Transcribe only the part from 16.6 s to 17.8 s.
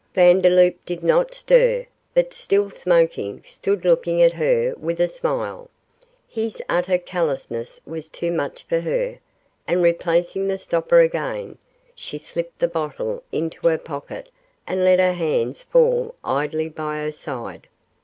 by her side.